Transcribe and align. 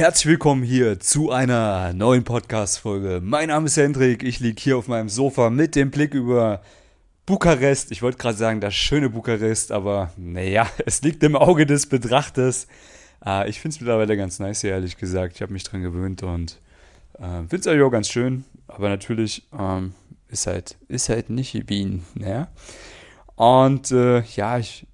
Herzlich 0.00 0.28
willkommen 0.28 0.62
hier 0.62 0.98
zu 0.98 1.30
einer 1.30 1.92
neuen 1.92 2.24
Podcast-Folge. 2.24 3.20
Mein 3.22 3.48
Name 3.48 3.66
ist 3.66 3.76
Hendrik, 3.76 4.22
ich 4.22 4.40
liege 4.40 4.58
hier 4.58 4.78
auf 4.78 4.88
meinem 4.88 5.10
Sofa 5.10 5.50
mit 5.50 5.76
dem 5.76 5.90
Blick 5.90 6.14
über 6.14 6.62
Bukarest. 7.26 7.92
Ich 7.92 8.00
wollte 8.00 8.16
gerade 8.16 8.38
sagen, 8.38 8.62
das 8.62 8.74
schöne 8.74 9.10
Bukarest, 9.10 9.72
aber 9.72 10.10
naja, 10.16 10.66
es 10.86 11.02
liegt 11.02 11.22
im 11.22 11.36
Auge 11.36 11.66
des 11.66 11.84
Betrachters. 11.84 12.66
Äh, 13.26 13.50
ich 13.50 13.60
finde 13.60 13.74
es 13.74 13.80
mittlerweile 13.82 14.16
ganz 14.16 14.38
nice 14.38 14.62
hier, 14.62 14.70
ehrlich 14.70 14.96
gesagt. 14.96 15.34
Ich 15.34 15.42
habe 15.42 15.52
mich 15.52 15.64
dran 15.64 15.82
gewöhnt 15.82 16.22
und 16.22 16.58
äh, 17.18 17.42
finde 17.50 17.56
es 17.56 17.66
auch 17.66 17.90
ganz 17.90 18.08
schön. 18.08 18.44
Aber 18.68 18.88
natürlich 18.88 19.46
ähm, 19.52 19.92
ist, 20.28 20.46
halt, 20.46 20.78
ist 20.88 21.10
halt 21.10 21.28
nicht 21.28 21.68
Wien. 21.68 22.06
Ja? 22.14 22.48
Und 23.36 23.90
äh, 23.90 24.22
ja, 24.34 24.56
ich 24.56 24.86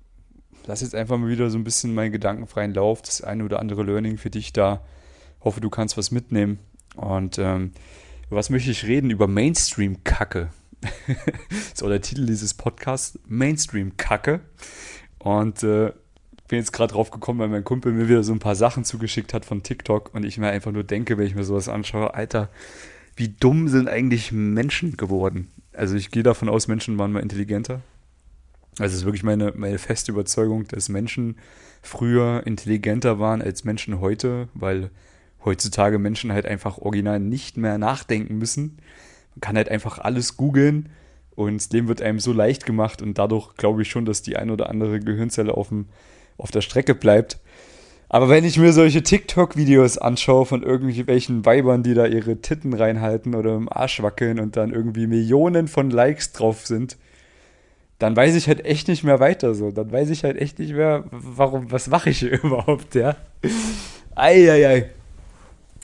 lass 0.66 0.80
jetzt 0.80 0.96
einfach 0.96 1.16
mal 1.16 1.29
wieder 1.29 1.48
so 1.48 1.59
ein 1.59 1.62
bisschen 1.62 1.95
meinen 1.95 2.11
gedankenfreien 2.11 2.75
Lauf, 2.75 3.02
das 3.02 3.20
eine 3.20 3.45
oder 3.45 3.61
andere 3.61 3.84
Learning 3.84 4.18
für 4.18 4.30
dich 4.30 4.52
da. 4.52 4.80
Hoffe, 5.46 5.60
du 5.60 5.70
kannst 5.70 5.96
was 5.96 6.10
mitnehmen. 6.10 6.59
Und 6.96 7.38
ähm, 7.38 7.70
was 8.30 8.50
möchte 8.50 8.73
ich 8.73 8.84
reden? 8.84 9.10
Über 9.10 9.28
Mainstream-Kacke. 9.28 10.50
so 11.74 11.88
der 11.88 12.00
Titel 12.00 12.27
dieses 12.27 12.52
Podcasts, 12.52 13.16
Mainstream-Kacke. 13.28 14.40
Und 15.20 15.62
äh, 15.62 15.92
bin 16.48 16.59
jetzt 16.59 16.73
gerade 16.73 16.95
drauf 16.95 17.12
gekommen, 17.12 17.38
weil 17.38 17.46
mein 17.46 17.62
Kumpel 17.62 17.92
mir 17.92 18.09
wieder 18.09 18.24
so 18.24 18.32
ein 18.32 18.40
paar 18.40 18.56
Sachen 18.56 18.84
zugeschickt 18.84 19.34
hat 19.34 19.45
von 19.45 19.62
TikTok 19.62 20.12
und 20.14 20.24
ich 20.24 20.37
mir 20.37 20.48
einfach 20.48 20.73
nur 20.73 20.82
denke, 20.82 21.16
wenn 21.16 21.28
ich 21.28 21.37
mir 21.37 21.45
sowas 21.45 21.68
anschaue, 21.68 22.15
Alter, 22.15 22.48
wie 23.15 23.28
dumm 23.28 23.68
sind 23.68 23.88
eigentlich 23.88 24.32
Menschen 24.32 24.96
geworden? 24.96 25.52
Also 25.73 25.95
ich 25.95 26.10
gehe 26.10 26.24
davon 26.24 26.48
aus, 26.48 26.66
Menschen 26.66 26.98
waren 26.98 27.12
mal 27.12 27.23
intelligenter, 27.23 27.82
also 28.78 28.92
es 28.92 29.01
ist 29.01 29.04
wirklich 29.06 29.23
meine, 29.23 29.52
meine 29.56 29.78
feste 29.78 30.12
Überzeugung, 30.12 30.68
dass 30.68 30.88
Menschen 30.88 31.37
früher 31.82 32.42
intelligenter 32.46 33.18
waren 33.18 33.40
als 33.40 33.65
Menschen 33.65 34.01
heute, 34.01 34.48
weil 34.52 34.90
heutzutage 35.45 35.98
Menschen 35.98 36.32
halt 36.32 36.46
einfach 36.46 36.78
original 36.78 37.20
nicht 37.20 37.56
mehr 37.56 37.78
nachdenken 37.78 38.38
müssen. 38.38 38.79
Man 39.34 39.40
kann 39.40 39.56
halt 39.56 39.68
einfach 39.68 39.98
alles 39.98 40.37
googeln 40.37 40.88
und 41.34 41.73
dem 41.73 41.88
wird 41.88 42.02
einem 42.02 42.18
so 42.18 42.32
leicht 42.32 42.66
gemacht 42.66 43.02
und 43.02 43.18
dadurch 43.18 43.54
glaube 43.56 43.82
ich 43.82 43.90
schon, 43.90 44.04
dass 44.04 44.23
die 44.23 44.37
ein 44.37 44.51
oder 44.51 44.70
andere 44.70 45.01
Gehirnzelle 45.01 45.54
auf, 45.54 45.68
dem, 45.68 45.87
auf 46.38 46.51
der 46.51 46.62
Strecke 46.62 46.95
bleibt. 46.95 47.38
Aber 48.09 48.28
wenn 48.28 48.45
ich 48.45 48.59
mir 48.59 48.73
solche 48.73 49.02
TikTok-Videos 49.02 49.98
anschaue 49.98 50.46
von 50.46 50.62
irgendwelchen 50.62 51.45
Weibern, 51.45 51.82
die 51.82 51.95
da 51.95 52.06
ihre 52.06 52.40
Titten 52.40 52.73
reinhalten 52.73 53.34
oder 53.34 53.56
im 53.56 53.68
Arsch 53.68 54.00
wackeln 54.00 54.38
und 54.38 54.56
dann 54.56 54.73
irgendwie 54.73 55.06
Millionen 55.06 55.66
von 55.66 55.90
Likes 55.90 56.32
drauf 56.32 56.66
sind, 56.66 56.96
dann 57.98 58.15
weiß 58.15 58.34
ich 58.37 58.46
halt 58.46 58.65
echt 58.65 58.88
nicht 58.88 59.02
mehr 59.02 59.21
weiter 59.21 59.54
so. 59.54 59.71
Dann 59.73 59.90
weiß 59.90 60.10
ich 60.10 60.23
halt 60.23 60.37
echt 60.37 60.59
nicht 60.59 60.74
mehr, 60.74 61.04
warum, 61.10 61.71
was 61.73 61.88
mache 61.88 62.10
ich 62.10 62.21
hier 62.21 62.43
überhaupt, 62.43 62.95
ja. 62.95 63.16
Eieiei. 64.15 64.91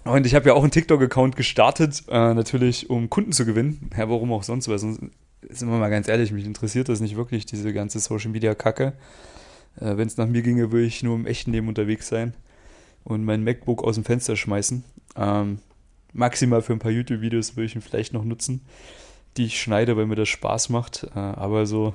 Und 0.04 0.26
ich 0.26 0.34
habe 0.34 0.48
ja 0.48 0.54
auch 0.54 0.62
einen 0.62 0.72
TikTok-Account 0.72 1.36
gestartet, 1.36 2.02
äh, 2.08 2.34
natürlich 2.34 2.90
um 2.90 3.08
Kunden 3.08 3.32
zu 3.32 3.46
gewinnen. 3.46 3.90
Ja, 3.96 4.08
warum 4.08 4.32
auch 4.32 4.42
sonst, 4.42 4.68
weil 4.68 4.78
sonst, 4.78 5.00
sind 5.48 5.70
wir 5.70 5.78
mal 5.78 5.90
ganz 5.90 6.08
ehrlich, 6.08 6.32
mich 6.32 6.44
interessiert 6.44 6.88
das 6.88 7.00
nicht 7.00 7.16
wirklich, 7.16 7.46
diese 7.46 7.72
ganze 7.72 8.00
Social-Media-Kacke. 8.00 8.94
Äh, 9.80 9.96
Wenn 9.96 10.08
es 10.08 10.16
nach 10.16 10.26
mir 10.26 10.42
ginge, 10.42 10.72
würde 10.72 10.86
ich 10.86 11.02
nur 11.02 11.14
im 11.14 11.26
echten 11.26 11.52
Leben 11.52 11.68
unterwegs 11.68 12.08
sein 12.08 12.34
und 13.04 13.24
mein 13.24 13.44
MacBook 13.44 13.84
aus 13.84 13.94
dem 13.94 14.04
Fenster 14.04 14.36
schmeißen. 14.36 14.84
Ähm, 15.16 15.58
maximal 16.12 16.62
für 16.62 16.72
ein 16.72 16.78
paar 16.78 16.90
YouTube-Videos 16.90 17.56
würde 17.56 17.66
ich 17.66 17.74
ihn 17.74 17.82
vielleicht 17.82 18.12
noch 18.12 18.24
nutzen 18.24 18.62
die 19.36 19.46
ich 19.46 19.60
schneide, 19.60 19.96
weil 19.96 20.06
mir 20.06 20.16
das 20.16 20.28
Spaß 20.28 20.68
macht. 20.68 21.06
Äh, 21.14 21.18
aber 21.18 21.66
so, 21.66 21.94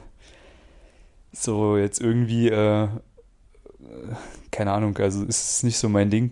so 1.32 1.78
jetzt 1.78 2.02
irgendwie, 2.02 2.50
äh, 2.50 2.88
keine 4.52 4.72
Ahnung, 4.72 4.98
also 4.98 5.24
ist 5.24 5.52
es 5.52 5.64
nicht 5.64 5.78
so 5.78 5.90
mein 5.90 6.10
Ding. 6.10 6.32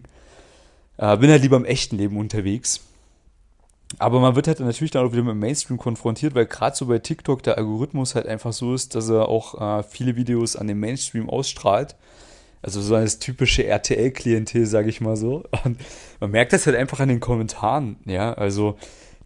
Äh, 0.97 1.17
bin 1.17 1.29
halt 1.29 1.41
lieber 1.41 1.57
im 1.57 1.65
echten 1.65 1.97
Leben 1.97 2.17
unterwegs. 2.17 2.81
Aber 3.99 4.19
man 4.19 4.35
wird 4.35 4.47
halt 4.47 4.59
natürlich 4.59 4.91
dann 4.91 5.05
auch 5.05 5.11
wieder 5.11 5.23
mit 5.23 5.33
dem 5.33 5.39
Mainstream 5.39 5.77
konfrontiert, 5.77 6.35
weil 6.35 6.47
gerade 6.47 6.75
so 6.75 6.87
bei 6.87 6.99
TikTok 6.99 7.43
der 7.43 7.57
Algorithmus 7.57 8.15
halt 8.15 8.25
einfach 8.25 8.51
so 8.51 8.73
ist, 8.73 8.95
dass 8.95 9.09
er 9.09 9.29
auch 9.29 9.79
äh, 9.79 9.83
viele 9.83 10.15
Videos 10.15 10.55
an 10.55 10.67
den 10.67 10.79
Mainstream 10.79 11.29
ausstrahlt. 11.29 11.95
Also 12.61 12.81
so 12.81 12.95
das 12.95 13.19
typische 13.19 13.65
RTL-Klientel, 13.65 14.65
sage 14.65 14.89
ich 14.89 15.01
mal 15.01 15.15
so. 15.15 15.43
Und 15.63 15.79
man 16.19 16.31
merkt 16.31 16.51
das 16.51 16.65
halt 16.65 16.75
einfach 16.75 16.99
an 16.99 17.09
den 17.09 17.19
Kommentaren, 17.19 17.97
ja. 18.05 18.33
Also 18.33 18.75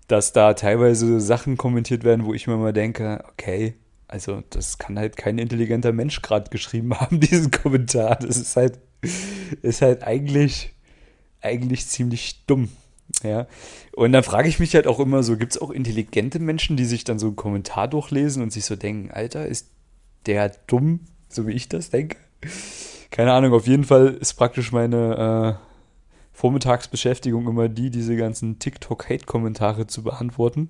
dass 0.09 0.33
da 0.33 0.55
teilweise 0.55 1.21
Sachen 1.21 1.55
kommentiert 1.55 2.03
werden, 2.03 2.25
wo 2.25 2.33
ich 2.33 2.47
mir 2.47 2.57
mal 2.57 2.73
denke, 2.73 3.23
okay, 3.31 3.75
also 4.07 4.41
das 4.49 4.79
kann 4.79 4.97
halt 4.97 5.15
kein 5.17 5.37
intelligenter 5.37 5.93
Mensch 5.93 6.21
gerade 6.21 6.49
geschrieben 6.49 6.93
haben, 6.99 7.19
diesen 7.19 7.51
Kommentar. 7.51 8.15
Das 8.15 8.37
ist 8.37 8.57
halt, 8.57 8.79
ist 9.61 9.81
halt 9.81 10.03
eigentlich, 10.03 10.73
eigentlich 11.41 11.87
ziemlich 11.87 12.45
dumm. 12.45 12.69
Ja. 13.23 13.47
Und 13.93 14.11
dann 14.11 14.23
frage 14.23 14.49
ich 14.49 14.59
mich 14.59 14.75
halt 14.75 14.87
auch 14.87 14.99
immer 14.99 15.23
so, 15.23 15.37
gibt 15.37 15.53
es 15.53 15.61
auch 15.61 15.71
intelligente 15.71 16.39
Menschen, 16.39 16.77
die 16.77 16.85
sich 16.85 17.03
dann 17.03 17.19
so 17.19 17.27
einen 17.27 17.35
Kommentar 17.35 17.87
durchlesen 17.87 18.43
und 18.43 18.51
sich 18.51 18.65
so 18.65 18.75
denken, 18.75 19.11
Alter, 19.11 19.45
ist 19.45 19.71
der 20.25 20.49
dumm, 20.67 21.01
so 21.27 21.47
wie 21.47 21.53
ich 21.53 21.69
das 21.69 21.89
denke? 21.89 22.17
Keine 23.09 23.33
Ahnung, 23.33 23.53
auf 23.53 23.67
jeden 23.67 23.83
Fall 23.83 24.09
ist 24.19 24.35
praktisch 24.35 24.71
meine, 24.71 25.57
äh, 25.59 25.69
Vormittagsbeschäftigung 26.39 27.49
immer 27.49 27.67
die, 27.67 27.89
diese 27.89 28.15
ganzen 28.15 28.59
TikTok-Hate-Kommentare 28.59 29.87
zu 29.87 30.03
beantworten. 30.03 30.69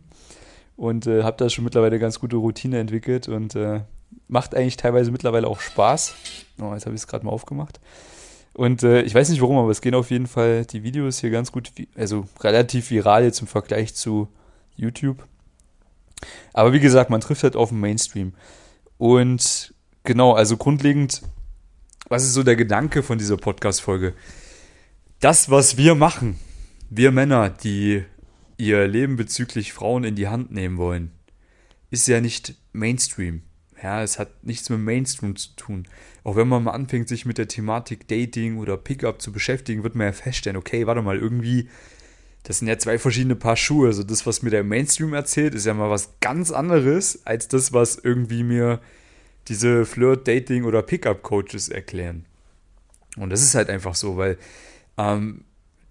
Und 0.75 1.05
äh, 1.05 1.21
habe 1.21 1.37
da 1.37 1.47
schon 1.47 1.63
mittlerweile 1.63 1.99
ganz 1.99 2.19
gute 2.19 2.37
Routine 2.37 2.79
entwickelt 2.79 3.27
und 3.27 3.53
äh, 3.53 3.81
macht 4.27 4.55
eigentlich 4.55 4.77
teilweise 4.77 5.11
mittlerweile 5.11 5.45
auch 5.47 5.59
Spaß. 5.59 6.15
Oh, 6.59 6.73
jetzt 6.73 6.87
habe 6.87 6.95
ich 6.95 7.01
es 7.01 7.07
gerade 7.07 7.23
mal 7.23 7.31
aufgemacht. 7.31 7.79
Und 8.53 8.83
äh, 8.83 9.01
ich 9.01 9.15
weiß 9.15 9.29
nicht 9.29 9.41
warum, 9.41 9.57
aber 9.57 9.71
es 9.71 9.81
gehen 9.81 9.95
auf 9.95 10.11
jeden 10.11 10.27
Fall 10.27 10.65
die 10.65 10.83
Videos 10.83 11.19
hier 11.19 11.29
ganz 11.29 11.51
gut, 11.51 11.71
also 11.95 12.25
relativ 12.41 12.89
viral 12.89 13.23
jetzt 13.23 13.41
im 13.41 13.47
Vergleich 13.47 13.95
zu 13.95 14.27
YouTube. 14.75 15.25
Aber 16.53 16.73
wie 16.73 16.79
gesagt, 16.79 17.09
man 17.09 17.21
trifft 17.21 17.43
halt 17.43 17.55
auf 17.55 17.69
den 17.69 17.79
Mainstream. 17.79 18.33
Und 18.97 19.73
genau, 20.03 20.33
also 20.33 20.57
grundlegend, 20.57 21.21
was 22.09 22.23
ist 22.23 22.33
so 22.33 22.43
der 22.43 22.57
Gedanke 22.57 23.03
von 23.03 23.17
dieser 23.17 23.37
Podcast-Folge? 23.37 24.13
das, 25.19 25.49
was 25.49 25.77
wir 25.77 25.95
machen, 25.95 26.39
wir 26.89 27.11
Männer, 27.11 27.49
die 27.49 28.03
ihr 28.57 28.87
Leben 28.87 29.15
bezüglich 29.15 29.73
Frauen 29.73 30.03
in 30.03 30.15
die 30.15 30.27
Hand 30.27 30.51
nehmen 30.51 30.77
wollen, 30.77 31.11
ist 31.91 32.07
ja 32.07 32.21
nicht 32.21 32.55
Mainstream. 32.71 33.41
Ja, 33.81 34.03
es 34.03 34.19
hat 34.19 34.43
nichts 34.43 34.69
mit 34.69 34.79
Mainstream 34.79 35.35
zu 35.35 35.55
tun. 35.55 35.87
Auch 36.23 36.35
wenn 36.35 36.47
man 36.47 36.63
mal 36.63 36.71
anfängt, 36.71 37.07
sich 37.07 37.25
mit 37.25 37.37
der 37.37 37.47
Thematik 37.47 38.07
Dating 38.07 38.57
oder 38.57 38.75
Pickup 38.75 39.21
zu 39.21 39.31
beschäftigen, 39.31 39.83
wird 39.83 39.95
man 39.95 40.07
ja 40.07 40.13
feststellen, 40.13 40.57
okay, 40.57 40.85
warte 40.85 41.01
mal, 41.01 41.17
irgendwie, 41.17 41.69
das 42.43 42.59
sind 42.59 42.67
ja 42.67 42.77
zwei 42.77 42.97
verschiedene 42.99 43.35
Paar 43.35 43.55
Schuhe. 43.55 43.87
Also 43.87 44.03
das, 44.03 44.25
was 44.25 44.41
mir 44.41 44.49
der 44.49 44.63
Mainstream 44.63 45.13
erzählt, 45.13 45.55
ist 45.55 45.65
ja 45.65 45.73
mal 45.73 45.89
was 45.89 46.13
ganz 46.19 46.51
anderes, 46.51 47.25
als 47.25 47.47
das, 47.47 47.71
was 47.71 47.97
irgendwie 47.97 48.43
mir 48.43 48.81
diese 49.47 49.85
Flirt, 49.85 50.27
Dating 50.27 50.65
oder 50.65 50.81
Pickup-Coaches 50.81 51.69
erklären. 51.69 52.25
Und 53.17 53.29
das 53.31 53.41
ist 53.41 53.55
halt 53.55 53.69
einfach 53.69 53.95
so, 53.95 54.17
weil 54.17 54.37
ähm, 54.97 55.45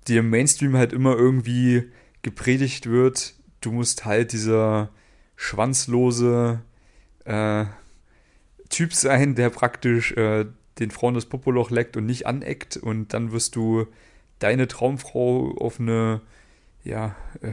dir 0.07 0.21
im 0.21 0.31
Mainstream 0.31 0.77
halt 0.77 0.93
immer 0.93 1.17
irgendwie 1.17 1.85
gepredigt 2.23 2.87
wird, 2.89 3.35
du 3.61 3.73
musst 3.73 4.05
halt 4.05 4.33
dieser 4.33 4.91
schwanzlose 5.37 6.61
äh, 7.29 7.67
Typ 8.69 8.95
sein, 8.95 9.35
der 9.35 9.51
praktisch 9.51 10.13
äh, 10.13 10.47
den 10.79 10.91
Frauen 10.91 11.15
das 11.15 11.27
Popoloch 11.27 11.71
leckt 11.71 11.97
und 11.97 12.07
nicht 12.07 12.27
aneckt 12.27 12.77
und 12.77 13.15
dann 13.15 13.33
wirst 13.33 13.57
du 13.57 13.87
deine 14.39 14.69
Traumfrau 14.69 15.57
auf 15.59 15.81
eine, 15.81 16.21
ja, 16.85 17.17
äh, 17.41 17.53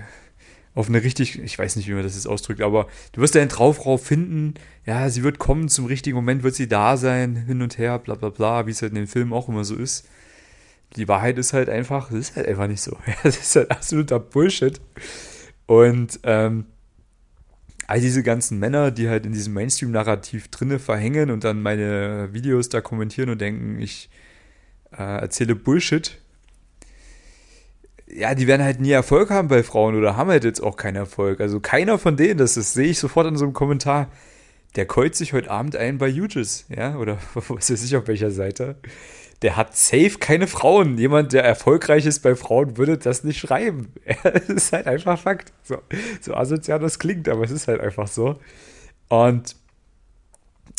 auf 0.73 0.89
eine 0.89 1.03
richtig, 1.03 1.39
ich 1.39 1.57
weiß 1.57 1.77
nicht, 1.77 1.87
wie 1.87 1.93
man 1.93 2.03
das 2.03 2.15
jetzt 2.15 2.27
ausdrückt, 2.27 2.61
aber 2.61 2.87
du 3.13 3.21
wirst 3.21 3.35
deine 3.35 3.47
Traumfrau 3.47 3.97
finden, 3.97 4.55
ja, 4.85 5.09
sie 5.09 5.23
wird 5.23 5.39
kommen, 5.39 5.69
zum 5.69 5.85
richtigen 5.85 6.15
Moment 6.15 6.43
wird 6.43 6.55
sie 6.55 6.67
da 6.67 6.97
sein, 6.97 7.35
hin 7.35 7.61
und 7.61 7.77
her, 7.77 7.97
bla 7.99 8.15
bla 8.15 8.29
bla, 8.29 8.67
wie 8.67 8.71
es 8.71 8.81
halt 8.81 8.91
in 8.91 8.97
den 8.97 9.07
Filmen 9.07 9.33
auch 9.33 9.47
immer 9.47 9.63
so 9.63 9.75
ist 9.75 10.07
die 10.95 11.07
Wahrheit 11.07 11.37
ist 11.37 11.53
halt 11.53 11.69
einfach, 11.69 12.11
es 12.11 12.29
ist 12.29 12.35
halt 12.35 12.47
einfach 12.47 12.67
nicht 12.67 12.81
so. 12.81 12.97
Es 13.23 13.37
ist 13.37 13.55
halt 13.55 13.71
absoluter 13.71 14.19
Bullshit. 14.19 14.79
Und 15.65 16.19
ähm, 16.23 16.65
all 17.87 17.99
diese 17.99 18.23
ganzen 18.23 18.59
Männer, 18.59 18.91
die 18.91 19.09
halt 19.09 19.25
in 19.25 19.33
diesem 19.33 19.53
Mainstream-Narrativ 19.53 20.47
drinne 20.49 20.79
verhängen 20.79 21.29
und 21.29 21.43
dann 21.43 21.61
meine 21.61 22.29
Videos 22.33 22.69
da 22.69 22.81
kommentieren 22.81 23.29
und 23.29 23.41
denken, 23.41 23.79
ich 23.79 24.09
äh, 24.91 25.03
erzähle 25.03 25.55
Bullshit, 25.55 26.19
ja, 28.07 28.35
die 28.35 28.47
werden 28.47 28.63
halt 28.63 28.79
nie 28.79 28.91
Erfolg 28.91 29.29
haben 29.29 29.47
bei 29.47 29.63
Frauen 29.63 29.95
oder 29.95 30.15
haben 30.15 30.29
halt 30.29 30.43
jetzt 30.43 30.61
auch 30.61 30.77
keinen 30.77 30.95
Erfolg. 30.95 31.41
Also 31.41 31.59
keiner 31.59 31.97
von 31.97 32.17
denen, 32.17 32.37
das, 32.37 32.53
das 32.53 32.73
sehe 32.73 32.87
ich 32.87 32.99
sofort 32.99 33.27
in 33.27 33.35
so 33.35 33.45
einem 33.45 33.53
Kommentar, 33.53 34.09
der 34.75 34.85
keut 34.85 35.15
sich 35.15 35.33
heute 35.33 35.51
Abend 35.51 35.75
ein 35.75 35.97
bei 35.97 36.09
UGIS, 36.09 36.65
ja, 36.75 36.97
oder 36.97 37.17
was 37.33 37.71
weiß 37.71 37.83
ich 37.83 37.95
auf 37.95 38.07
welcher 38.07 38.31
Seite 38.31 38.77
der 39.45 39.57
hat 39.57 39.77
safe 39.77 40.17
keine 40.17 40.47
Frauen. 40.47 40.97
Jemand, 40.97 41.31
der 41.31 41.43
erfolgreich 41.43 42.07
ist 42.07 42.21
bei 42.21 42.35
Frauen, 42.35 42.77
würde 42.77 42.97
das 42.97 43.23
nicht 43.23 43.39
schreiben. 43.39 43.93
Es 44.23 44.49
ist 44.49 44.73
halt 44.73 44.87
einfach 44.87 45.19
Fakt. 45.19 45.53
So, 45.61 45.77
so 46.19 46.33
asozial 46.33 46.79
das 46.79 46.97
klingt, 46.97 47.29
aber 47.29 47.43
es 47.43 47.51
ist 47.51 47.67
halt 47.67 47.79
einfach 47.79 48.07
so. 48.07 48.39
Und 49.07 49.55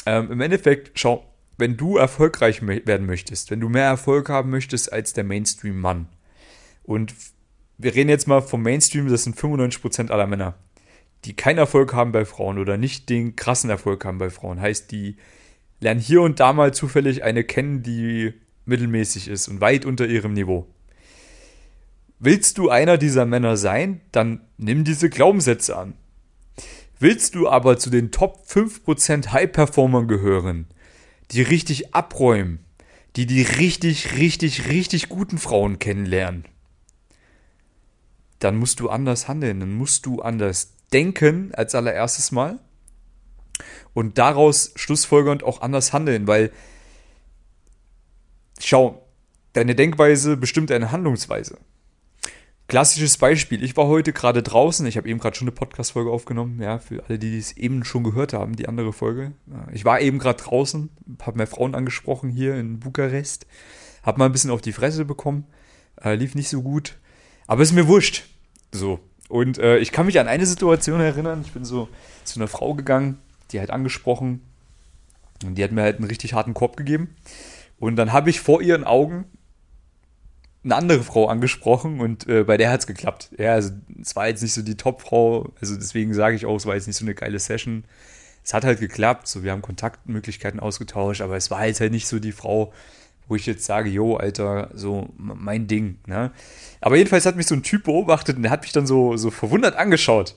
ähm, 0.05 0.33
im 0.33 0.41
Endeffekt, 0.41 0.99
schau, 0.99 1.33
wenn 1.59 1.77
du 1.77 1.97
erfolgreich 1.97 2.61
werden 2.67 3.07
möchtest, 3.07 3.53
wenn 3.53 3.61
du 3.61 3.69
mehr 3.69 3.85
Erfolg 3.85 4.31
haben 4.31 4.51
möchtest 4.51 4.93
als 4.93 5.13
der 5.13 5.23
Mainstream-Mann, 5.23 6.09
Und 6.83 7.15
wir 7.79 7.95
reden 7.95 8.11
jetzt 8.11 8.27
mal 8.27 8.41
vom 8.41 8.63
Mainstream, 8.63 9.09
das 9.09 9.23
sind 9.23 9.37
95% 9.37 10.11
aller 10.11 10.27
Männer, 10.27 10.55
die 11.25 11.37
keinen 11.37 11.59
Erfolg 11.59 11.95
haben 11.95 12.11
bei 12.11 12.25
Frauen 12.25 12.59
oder 12.59 12.77
nicht 12.77 13.11
den 13.11 13.37
krassen 13.37 13.71
Erfolg 13.71 14.05
haben 14.05 14.19
bei 14.19 14.31
Frauen. 14.31 14.61
Heißt, 14.61 14.91
die 14.91 15.19
lernen 15.79 16.01
hier 16.01 16.23
und 16.23 16.41
da 16.41 16.53
mal 16.53 16.75
zufällig 16.75 17.23
eine 17.23 17.45
kennen, 17.45 17.85
die 17.85 18.35
mittelmäßig 18.67 19.29
ist 19.29 19.49
und 19.49 19.61
weit 19.61 19.85
unter 19.85 20.07
ihrem 20.07 20.35
Niveau. 20.35 20.67
Willst 22.19 22.59
du 22.59 22.71
einer 22.71 22.99
dieser 22.99 23.27
Männer 23.27 23.57
sein, 23.57 24.01
dann 24.13 24.41
nimm 24.57 24.85
diese 24.85 25.11
Glaubenssätze 25.11 25.77
an. 25.77 25.95
Willst 26.99 27.35
du 27.35 27.49
aber 27.49 27.79
zu 27.79 27.91
den 27.91 28.11
Top 28.11 28.47
5% 28.49 29.29
High-Performern 29.33 30.09
gehören, 30.09 30.67
die 31.31 31.43
richtig 31.43 31.95
abräumen, 31.95 32.61
die 33.17 33.27
die 33.27 33.43
richtig, 33.43 34.17
richtig, 34.17 34.69
richtig 34.69 35.09
guten 35.09 35.37
Frauen 35.37 35.79
kennenlernen, 35.79 36.45
dann 38.39 38.57
musst 38.57 38.81
du 38.81 38.89
anders 38.89 39.29
handeln, 39.29 39.61
dann 39.61 39.75
musst 39.75 40.07
du 40.07 40.21
anders 40.21 40.73
denken 40.93 41.53
als 41.55 41.75
allererstes 41.75 42.33
Mal 42.33 42.59
und 43.93 44.19
daraus 44.19 44.73
schlussfolgernd 44.77 45.43
auch 45.43 45.61
anders 45.61 45.93
handeln, 45.93 46.27
weil 46.27 46.51
schau, 48.61 49.07
deine 49.53 49.75
Denkweise 49.75 50.37
bestimmt 50.37 50.71
deine 50.71 50.93
Handlungsweise. 50.93 51.59
Klassisches 52.69 53.17
Beispiel, 53.17 53.63
ich 53.63 53.77
war 53.77 53.87
heute 53.87 54.13
gerade 54.13 54.43
draußen, 54.43 54.85
ich 54.87 54.97
habe 54.97 55.09
eben 55.09 55.21
gerade 55.21 55.37
schon 55.37 55.47
eine 55.47 55.55
Podcast-Folge 55.55 56.11
aufgenommen, 56.11 56.61
ja, 56.61 56.79
für 56.79 57.05
alle, 57.05 57.17
die 57.17 57.39
es 57.39 57.57
eben 57.57 57.85
schon 57.85 58.03
gehört 58.03 58.33
haben, 58.33 58.57
die 58.57 58.67
andere 58.67 58.93
Folge. 58.93 59.33
Ich 59.73 59.85
war 59.85 60.01
eben 60.01 60.19
gerade 60.19 60.43
draußen, 60.43 60.91
habe 61.23 61.37
mehr 61.37 61.47
Frauen 61.47 61.77
angesprochen 61.77 62.29
hier 62.29 62.57
in 62.57 62.81
Bukarest, 62.81 63.47
habe 64.03 64.19
mal 64.19 64.27
ein 64.27 64.33
bisschen 64.33 64.51
auf 64.51 64.63
die 64.63 64.73
Fresse 64.73 65.05
bekommen, 65.05 65.47
äh, 66.03 66.17
lief 66.17 66.35
nicht 66.35 66.49
so 66.49 66.61
gut, 66.61 66.97
aber 67.47 67.63
ist 67.63 67.73
mir 67.73 67.87
wurscht. 67.87 68.25
So. 68.73 68.99
Und 69.29 69.59
äh, 69.59 69.79
ich 69.79 69.93
kann 69.93 70.07
mich 70.07 70.19
an 70.19 70.29
eine 70.29 70.47
Situation 70.47 71.01
erinnern. 71.01 71.43
Ich 71.45 71.53
bin 71.53 71.65
so 71.65 71.89
zu 72.25 72.39
einer 72.39 72.49
Frau 72.49 72.75
gegangen, 72.75 73.19
die 73.51 73.61
halt 73.61 73.71
angesprochen. 73.71 74.41
Und 75.45 75.57
die 75.57 75.65
hat 75.65 75.73
mir 75.73 75.83
halt 75.83 75.97
einen 75.97 76.07
richtig 76.07 76.35
harten 76.35 76.55
Korb 76.55 76.77
gegeben. 76.77 77.15
Und 77.79 77.97
dann 77.97 78.13
habe 78.13 78.31
ich 78.31 78.41
vor 78.41 78.63
ihren 78.63 78.85
Augen 78.85 79.27
eine 80.67 80.75
andere 80.75 81.03
Frau 81.03 81.29
angesprochen 81.29 82.01
und 82.01 82.27
äh, 82.27 82.43
bei 82.43 82.57
der 82.57 82.71
hat 82.71 82.81
es 82.81 82.87
geklappt. 82.87 83.31
Ja, 83.39 83.53
also 83.53 83.71
es 84.01 84.17
war 84.17 84.27
jetzt 84.27 84.43
nicht 84.43 84.53
so 84.53 84.63
die 84.63 84.77
Top-Frau, 84.77 85.53
also 85.61 85.77
deswegen 85.77 86.13
sage 86.13 86.35
ich 86.35 86.45
auch, 86.45 86.57
es 86.57 86.67
war 86.67 86.75
jetzt 86.75 86.89
nicht 86.89 86.97
so 86.97 87.05
eine 87.05 87.15
geile 87.15 87.39
Session. 87.39 87.85
Es 88.45 88.53
hat 88.53 88.65
halt 88.65 88.81
geklappt, 88.81 89.29
so 89.29 89.45
wir 89.45 89.53
haben 89.53 89.63
Kontaktmöglichkeiten 89.63 90.59
ausgetauscht, 90.59 91.21
aber 91.21 91.37
es 91.37 91.51
war 91.51 91.59
halt 91.59 91.79
halt 91.79 91.93
nicht 91.93 92.09
so 92.09 92.19
die 92.19 92.33
Frau, 92.33 92.73
wo 93.29 93.37
ich 93.37 93.47
jetzt 93.47 93.65
sage, 93.65 93.91
jo, 93.91 94.17
Alter, 94.17 94.71
so 94.75 95.09
mein 95.17 95.69
Ding. 95.69 95.99
Ne? 96.07 96.33
Aber 96.81 96.97
jedenfalls 96.97 97.27
hat 97.27 97.37
mich 97.37 97.47
so 97.47 97.55
ein 97.55 97.63
Typ 97.63 97.85
beobachtet 97.85 98.37
und 98.37 98.43
der 98.43 98.51
hat 98.51 98.63
mich 98.63 98.73
dann 98.73 98.87
so, 98.87 99.17
so 99.17 99.31
verwundert 99.31 99.77
angeschaut. 99.77 100.35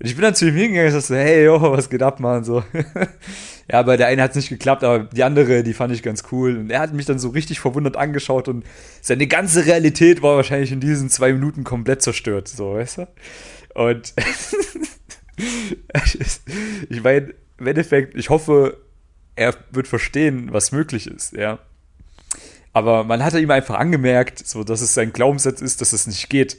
Und 0.00 0.06
ich 0.06 0.14
bin 0.14 0.22
dann 0.22 0.34
zu 0.34 0.48
ihm 0.48 0.54
hingegangen 0.54 0.94
und 0.94 1.00
so, 1.00 1.14
hey, 1.14 1.44
jo, 1.44 1.60
was 1.60 1.88
geht 1.88 2.02
ab, 2.02 2.20
Mann? 2.20 2.44
So. 2.44 2.64
ja, 3.70 3.82
bei 3.82 3.96
der 3.96 4.08
eine 4.08 4.22
hat 4.22 4.30
es 4.30 4.36
nicht 4.36 4.48
geklappt, 4.48 4.82
aber 4.82 5.04
die 5.04 5.22
andere, 5.22 5.62
die 5.62 5.74
fand 5.74 5.92
ich 5.92 6.02
ganz 6.02 6.24
cool. 6.32 6.56
Und 6.56 6.70
er 6.70 6.80
hat 6.80 6.92
mich 6.92 7.06
dann 7.06 7.18
so 7.18 7.28
richtig 7.28 7.60
verwundert 7.60 7.96
angeschaut 7.96 8.48
und 8.48 8.64
seine 9.00 9.26
ganze 9.26 9.66
Realität 9.66 10.22
war 10.22 10.36
wahrscheinlich 10.36 10.72
in 10.72 10.80
diesen 10.80 11.10
zwei 11.10 11.32
Minuten 11.32 11.64
komplett 11.64 12.02
zerstört, 12.02 12.48
so, 12.48 12.74
weißt 12.74 12.98
du? 12.98 13.08
Und 13.74 14.14
ich 16.88 17.02
meine, 17.02 17.34
im 17.58 17.66
Endeffekt, 17.66 18.16
ich 18.16 18.30
hoffe, 18.30 18.78
er 19.36 19.54
wird 19.70 19.88
verstehen, 19.88 20.48
was 20.52 20.72
möglich 20.72 21.06
ist, 21.06 21.32
ja. 21.32 21.58
Aber 22.72 23.04
man 23.04 23.24
hat 23.24 23.34
ihm 23.34 23.50
einfach 23.50 23.76
angemerkt, 23.76 24.44
so, 24.44 24.64
dass 24.64 24.80
es 24.80 24.94
sein 24.94 25.12
Glaubenssatz 25.12 25.60
ist, 25.60 25.80
dass 25.80 25.92
es 25.92 26.08
nicht 26.08 26.28
geht. 26.28 26.56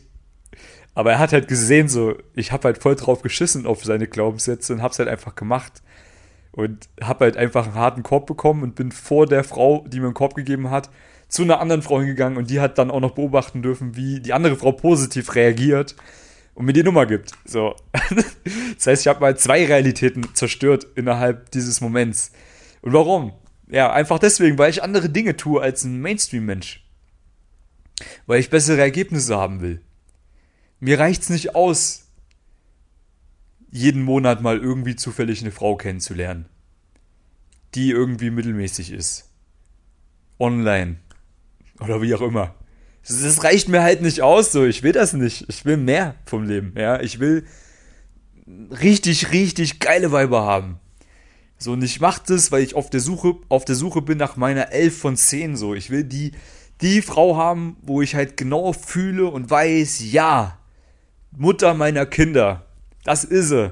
Aber 0.96 1.12
er 1.12 1.20
hat 1.20 1.34
halt 1.34 1.48
gesehen, 1.48 1.90
so, 1.90 2.16
ich 2.34 2.52
habe 2.52 2.64
halt 2.64 2.82
voll 2.82 2.96
drauf 2.96 3.22
geschissen 3.22 3.66
auf 3.66 3.84
seine 3.84 4.08
Glaubenssätze 4.08 4.74
und 4.74 4.82
hab's 4.82 4.98
halt 4.98 5.10
einfach 5.10 5.36
gemacht. 5.36 5.84
Und 6.54 6.88
hab 7.02 7.20
halt 7.20 7.36
einfach 7.36 7.66
einen 7.66 7.76
harten 7.76 8.02
Korb 8.02 8.26
bekommen 8.26 8.64
und 8.64 8.76
bin 8.76 8.94
vor 8.94 9.28
der 9.28 9.44
Frau, 9.44 9.84
die 9.90 10.00
mir 10.00 10.06
einen 10.06 10.14
Korb 10.14 10.36
gegeben 10.36 10.72
hat, 10.72 10.90
zu 11.28 11.44
einer 11.44 11.60
anderen 11.60 11.82
Frau 11.82 12.00
hingegangen 12.00 12.38
und 12.38 12.50
die 12.50 12.62
hat 12.62 12.78
dann 12.78 12.92
auch 12.92 13.02
noch 13.02 13.12
beobachten 13.12 13.62
dürfen, 13.62 13.98
wie 13.98 14.22
die 14.22 14.32
andere 14.32 14.56
Frau 14.56 14.72
positiv 14.72 15.36
reagiert 15.36 15.96
und 16.54 16.66
mir 16.66 16.72
die 16.72 16.84
Nummer 16.84 17.06
gibt. 17.06 17.32
So. 17.44 17.76
das 18.76 18.88
heißt, 18.88 19.02
ich 19.02 19.08
habe 19.08 19.20
mal 19.20 19.38
zwei 19.38 19.66
Realitäten 19.66 20.34
zerstört 20.34 20.88
innerhalb 20.96 21.52
dieses 21.52 21.82
Moments. 21.82 22.32
Und 22.82 22.94
warum? 22.94 23.34
Ja, 23.68 23.92
einfach 23.92 24.20
deswegen, 24.20 24.58
weil 24.58 24.70
ich 24.70 24.82
andere 24.82 25.10
Dinge 25.10 25.36
tue 25.36 25.62
als 25.62 25.84
ein 25.84 26.00
Mainstream-Mensch. 26.00 26.86
Weil 28.28 28.40
ich 28.40 28.50
bessere 28.50 28.80
Ergebnisse 28.80 29.36
haben 29.36 29.60
will. 29.60 29.82
Mir 30.80 31.00
reicht's 31.00 31.30
nicht 31.30 31.56
aus, 31.56 32.06
jeden 33.72 34.04
Monat 34.04 34.42
mal 34.42 34.58
irgendwie 34.58 34.96
zufällig 34.96 35.42
eine 35.42 35.52
Frau 35.52 35.76
kennenzulernen, 35.76 36.46
die 37.74 37.90
irgendwie 37.90 38.30
mittelmäßig 38.30 38.92
ist. 38.92 39.30
Online. 40.40 40.98
Oder 41.80 42.02
wie 42.02 42.14
auch 42.16 42.22
immer. 42.22 42.56
Das 43.08 43.44
reicht 43.44 43.68
mir 43.68 43.84
halt 43.84 44.02
nicht 44.02 44.22
aus, 44.22 44.52
so. 44.52 44.66
Ich 44.66 44.82
will 44.82 44.94
das 44.94 45.14
nicht. 45.14 45.46
Ich 45.50 45.66
will 45.66 45.78
mehr 45.78 46.16
vom 46.26 46.44
Leben, 46.44 46.74
ja. 46.78 47.02
Ich 47.02 47.20
will 47.20 47.46
richtig, 48.48 49.32
richtig 49.32 49.80
geile 49.80 50.12
Weiber 50.12 50.44
haben. 50.44 50.80
So, 51.58 51.74
und 51.74 51.84
ich 51.84 52.00
mach 52.00 52.20
das, 52.20 52.52
weil 52.52 52.64
ich 52.64 52.76
auf 52.76 52.90
der 52.90 53.00
Suche, 53.00 53.36
auf 53.50 53.66
der 53.66 53.76
Suche 53.76 54.02
bin 54.02 54.18
nach 54.18 54.36
meiner 54.38 54.72
11 54.72 54.98
von 54.98 55.18
10, 55.18 55.56
so. 55.56 55.76
Ich 55.76 55.90
will 55.90 56.04
die, 56.04 56.32
die 56.82 57.02
Frau 57.02 57.38
haben, 57.38 57.78
wo 57.82 58.02
ich 58.02 58.16
halt 58.16 58.38
genau 58.38 58.74
fühle 58.74 59.28
und 59.28 59.50
weiß, 59.50 60.12
ja, 60.12 60.58
Mutter 61.38 61.74
meiner 61.74 62.06
Kinder, 62.06 62.66
das 63.04 63.24
ist 63.24 63.50
sie. 63.50 63.72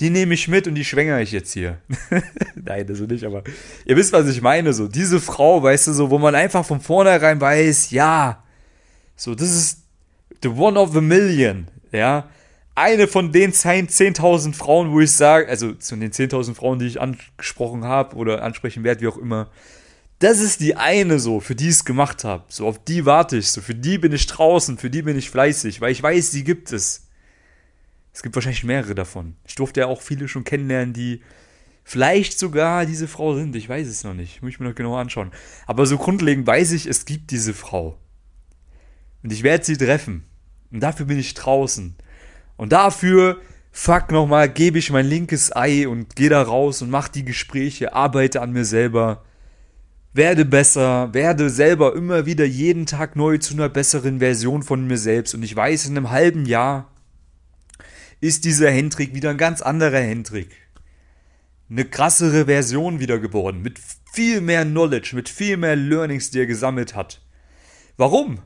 Die 0.00 0.10
nehme 0.10 0.34
ich 0.34 0.46
mit 0.48 0.66
und 0.66 0.74
die 0.74 0.84
schwängere 0.84 1.22
ich 1.22 1.32
jetzt 1.32 1.52
hier. 1.52 1.78
Nein, 2.54 2.86
das 2.86 3.00
nicht, 3.00 3.24
aber 3.24 3.42
ihr 3.86 3.96
wisst, 3.96 4.12
was 4.12 4.28
ich 4.28 4.42
meine, 4.42 4.74
so. 4.74 4.88
Diese 4.88 5.20
Frau, 5.20 5.62
weißt 5.62 5.86
du, 5.86 5.92
so, 5.94 6.10
wo 6.10 6.18
man 6.18 6.34
einfach 6.34 6.66
von 6.66 6.80
vornherein 6.80 7.40
weiß, 7.40 7.90
ja, 7.92 8.42
so, 9.14 9.34
das 9.34 9.50
ist 9.50 9.82
the 10.42 10.48
one 10.48 10.78
of 10.78 10.94
a 10.94 11.00
million, 11.00 11.68
ja 11.92 12.28
eine 12.76 13.08
von 13.08 13.32
den 13.32 13.52
10.000 13.52 14.54
Frauen, 14.54 14.92
wo 14.92 15.00
ich 15.00 15.10
sage, 15.10 15.48
also 15.48 15.72
zu 15.72 15.96
den 15.96 16.12
10.000 16.12 16.54
Frauen, 16.54 16.78
die 16.78 16.86
ich 16.86 17.00
angesprochen 17.00 17.84
habe 17.84 18.14
oder 18.16 18.42
ansprechen 18.42 18.84
werde, 18.84 19.00
wie 19.00 19.08
auch 19.08 19.16
immer, 19.16 19.48
das 20.18 20.40
ist 20.40 20.60
die 20.60 20.76
eine 20.76 21.18
so, 21.18 21.40
für 21.40 21.54
die 21.54 21.68
ich 21.68 21.76
es 21.76 21.84
gemacht 21.84 22.24
habe. 22.24 22.44
So, 22.48 22.66
auf 22.66 22.82
die 22.82 23.04
warte 23.04 23.36
ich, 23.36 23.50
so, 23.50 23.60
für 23.60 23.74
die 23.74 23.98
bin 23.98 24.12
ich 24.12 24.26
draußen, 24.26 24.78
für 24.78 24.90
die 24.90 25.02
bin 25.02 25.16
ich 25.16 25.30
fleißig, 25.30 25.80
weil 25.80 25.92
ich 25.92 26.02
weiß, 26.02 26.30
die 26.30 26.44
gibt 26.44 26.72
es. 26.72 27.08
Es 28.14 28.22
gibt 28.22 28.34
wahrscheinlich 28.34 28.64
mehrere 28.64 28.94
davon. 28.94 29.36
Ich 29.44 29.56
durfte 29.56 29.80
ja 29.80 29.86
auch 29.86 30.00
viele 30.00 30.26
schon 30.26 30.44
kennenlernen, 30.44 30.94
die 30.94 31.20
vielleicht 31.84 32.38
sogar 32.38 32.86
diese 32.86 33.08
Frau 33.08 33.34
sind. 33.34 33.54
Ich 33.56 33.68
weiß 33.68 33.86
es 33.86 34.04
noch 34.04 34.14
nicht. 34.14 34.40
Muss 34.40 34.52
ich 34.52 34.60
mir 34.60 34.68
noch 34.68 34.74
genauer 34.74 34.98
anschauen. 34.98 35.32
Aber 35.66 35.84
so 35.84 35.98
grundlegend 35.98 36.46
weiß 36.46 36.72
ich, 36.72 36.86
es 36.86 37.04
gibt 37.04 37.30
diese 37.30 37.52
Frau. 37.52 37.98
Und 39.22 39.32
ich 39.32 39.42
werde 39.42 39.64
sie 39.64 39.76
treffen. 39.76 40.24
Und 40.70 40.80
dafür 40.80 41.04
bin 41.04 41.18
ich 41.18 41.34
draußen. 41.34 41.94
Und 42.56 42.72
dafür, 42.72 43.38
fuck 43.70 44.10
nochmal, 44.10 44.48
gebe 44.48 44.78
ich 44.78 44.90
mein 44.90 45.06
linkes 45.06 45.54
Ei 45.54 45.86
und 45.86 46.16
gehe 46.16 46.30
da 46.30 46.40
raus 46.40 46.80
und 46.80 46.88
mach 46.88 47.08
die 47.08 47.24
Gespräche, 47.24 47.92
arbeite 47.92 48.40
an 48.40 48.52
mir 48.52 48.64
selber, 48.64 49.24
werde 50.16 50.44
besser, 50.44 51.12
werde 51.12 51.50
selber 51.50 51.94
immer 51.94 52.26
wieder 52.26 52.44
jeden 52.44 52.86
Tag 52.86 53.16
neu 53.16 53.38
zu 53.38 53.54
einer 53.54 53.68
besseren 53.68 54.18
Version 54.18 54.62
von 54.62 54.86
mir 54.86 54.98
selbst. 54.98 55.34
Und 55.34 55.42
ich 55.42 55.54
weiß, 55.54 55.86
in 55.86 55.96
einem 55.96 56.10
halben 56.10 56.46
Jahr 56.46 56.90
ist 58.20 58.44
dieser 58.44 58.70
Hendrik 58.70 59.14
wieder 59.14 59.30
ein 59.30 59.38
ganz 59.38 59.62
anderer 59.62 60.00
Hendrik. 60.00 60.50
Eine 61.68 61.84
krassere 61.84 62.46
Version 62.46 63.00
wieder 63.00 63.18
geworden, 63.18 63.62
mit 63.62 63.78
viel 64.12 64.40
mehr 64.40 64.64
Knowledge, 64.64 65.14
mit 65.14 65.28
viel 65.28 65.56
mehr 65.56 65.76
Learnings, 65.76 66.30
die 66.30 66.40
er 66.40 66.46
gesammelt 66.46 66.94
hat. 66.94 67.20
Warum? 67.96 68.40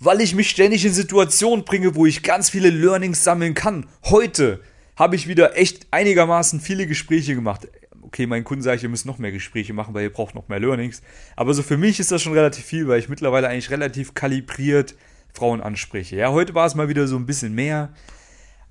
weil 0.00 0.22
ich 0.22 0.34
mich 0.34 0.50
ständig 0.50 0.84
in 0.84 0.94
Situationen 0.94 1.64
bringe, 1.64 1.94
wo 1.94 2.06
ich 2.06 2.22
ganz 2.22 2.50
viele 2.50 2.70
Learnings 2.70 3.22
sammeln 3.22 3.54
kann. 3.54 3.86
Heute 4.04 4.60
habe 4.96 5.14
ich 5.14 5.28
wieder 5.28 5.56
echt 5.56 5.86
einigermaßen 5.90 6.60
viele 6.60 6.86
Gespräche 6.86 7.34
gemacht. 7.34 7.68
Okay, 8.10 8.26
meinen 8.26 8.44
Kunden 8.44 8.62
sage 8.62 8.76
ich, 8.76 8.82
ihr 8.82 8.88
müsst 8.88 9.06
noch 9.06 9.18
mehr 9.18 9.30
Gespräche 9.30 9.72
machen, 9.72 9.94
weil 9.94 10.02
ihr 10.02 10.12
braucht 10.12 10.34
noch 10.34 10.48
mehr 10.48 10.58
Learnings. 10.58 11.00
Aber 11.36 11.54
so 11.54 11.62
für 11.62 11.76
mich 11.76 12.00
ist 12.00 12.10
das 12.10 12.22
schon 12.22 12.32
relativ 12.32 12.64
viel, 12.64 12.88
weil 12.88 12.98
ich 12.98 13.08
mittlerweile 13.08 13.48
eigentlich 13.48 13.70
relativ 13.70 14.14
kalibriert 14.14 14.96
Frauen 15.32 15.60
anspreche. 15.60 16.16
Ja, 16.16 16.32
heute 16.32 16.54
war 16.54 16.66
es 16.66 16.74
mal 16.74 16.88
wieder 16.88 17.06
so 17.06 17.16
ein 17.16 17.26
bisschen 17.26 17.54
mehr. 17.54 17.90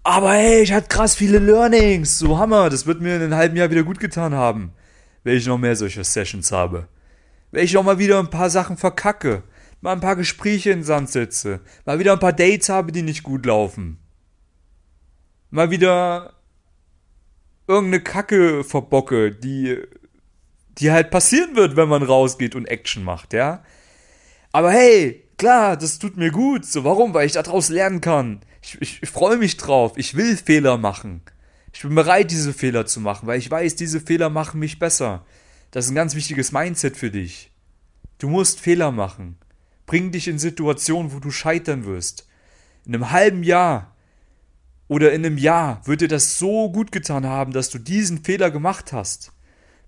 Aber 0.04 0.34
hey, 0.34 0.62
ich 0.62 0.74
hatte 0.74 0.90
krass 0.90 1.16
viele 1.16 1.40
Learnings. 1.40 2.20
So 2.20 2.38
Hammer. 2.38 2.70
Das 2.70 2.86
wird 2.86 3.02
mir 3.02 3.16
in 3.16 3.24
einem 3.24 3.36
halben 3.36 3.56
Jahr 3.56 3.72
wieder 3.72 3.84
gut 3.84 4.00
getan 4.00 4.34
haben. 4.34 4.74
Wenn 5.24 5.38
ich 5.38 5.48
noch 5.48 5.58
mehr 5.58 5.76
solcher 5.76 6.04
Sessions 6.04 6.52
habe. 6.52 6.88
Wenn 7.52 7.64
ich 7.64 7.78
auch 7.78 7.84
mal 7.84 8.00
wieder 8.00 8.20
ein 8.20 8.30
paar 8.30 8.50
Sachen 8.50 8.78
verkacke 8.78 9.44
mal 9.82 9.94
ein 9.94 10.02
paar 10.02 10.16
Gespräche 10.16 10.72
in 10.72 10.80
den 10.80 10.86
Sand 10.86 11.10
setze, 11.10 11.62
mal 11.86 12.00
wieder 12.00 12.14
ein 12.14 12.20
paar 12.20 12.34
Dates 12.34 12.70
habe, 12.70 12.92
die 12.92 13.02
nicht 13.02 13.24
gut 13.24 13.46
laufen, 13.46 13.98
mal 15.50 15.72
wieder 15.72 16.34
irgendeine 17.70 18.04
Kacke 18.04 18.66
verbocke, 18.66 19.32
die, 19.32 19.78
die 20.78 20.92
halt 20.92 21.12
passieren 21.12 21.56
wird, 21.56 21.78
wenn 21.78 21.88
man 21.88 22.04
rausgeht 22.04 22.56
und 22.56 22.66
Action 22.66 23.04
macht, 23.04 23.34
ja. 23.34 23.64
Aber 24.52 24.72
hey, 24.72 25.30
Klar, 25.40 25.78
das 25.78 26.00
tut 26.00 26.18
mir 26.18 26.32
gut. 26.32 26.66
So, 26.66 26.84
warum? 26.84 27.14
Weil 27.14 27.26
ich 27.26 27.32
daraus 27.32 27.70
lernen 27.70 28.02
kann. 28.02 28.42
Ich, 28.62 28.78
ich, 28.82 29.02
ich 29.02 29.10
freue 29.10 29.38
mich 29.38 29.56
drauf. 29.56 29.94
Ich 29.96 30.16
will 30.16 30.36
Fehler 30.36 30.78
machen. 30.78 31.22
Ich 31.74 31.82
bin 31.84 31.96
bereit, 31.96 32.30
diese 32.30 32.52
Fehler 32.52 32.86
zu 32.86 33.00
machen, 33.00 33.26
weil 33.26 33.40
ich 33.40 33.50
weiß, 33.50 33.76
diese 33.76 34.02
Fehler 34.02 34.30
machen 34.30 34.60
mich 34.60 34.80
besser. 34.80 35.26
Das 35.72 35.86
ist 35.86 35.92
ein 35.92 35.96
ganz 35.96 36.14
wichtiges 36.14 36.52
Mindset 36.52 36.98
für 36.98 37.10
dich. 37.10 37.52
Du 38.18 38.28
musst 38.28 38.60
Fehler 38.60 38.92
machen. 38.92 39.38
Bring 39.86 40.12
dich 40.12 40.28
in 40.28 40.40
Situationen, 40.40 41.14
wo 41.14 41.20
du 41.20 41.32
scheitern 41.32 41.86
wirst. 41.86 42.28
In 42.86 42.94
einem 42.94 43.12
halben 43.12 43.44
Jahr 43.44 43.96
oder 44.90 45.14
in 45.14 45.24
einem 45.24 45.38
Jahr 45.38 45.86
wird 45.86 46.02
dir 46.02 46.08
das 46.08 46.40
so 46.40 46.70
gut 46.72 46.92
getan 46.92 47.26
haben, 47.26 47.54
dass 47.54 47.70
du 47.70 47.78
diesen 47.78 48.24
Fehler 48.24 48.50
gemacht 48.50 48.92
hast. 48.92 49.32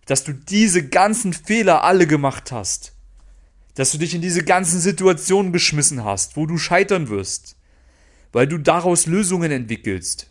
Dass 0.06 0.24
du 0.24 0.32
diese 0.32 0.88
ganzen 0.88 1.34
Fehler 1.34 1.84
alle 1.84 2.06
gemacht 2.06 2.52
hast. 2.52 2.94
Dass 3.74 3.92
du 3.92 3.98
dich 3.98 4.14
in 4.14 4.22
diese 4.22 4.44
ganzen 4.44 4.80
Situationen 4.80 5.52
geschmissen 5.52 6.04
hast, 6.04 6.38
wo 6.38 6.46
du 6.46 6.60
scheitern 6.60 7.10
wirst. 7.10 7.58
Weil 8.32 8.48
du 8.48 8.60
daraus 8.60 9.08
Lösungen 9.08 9.52
entwickelst. 9.52 10.30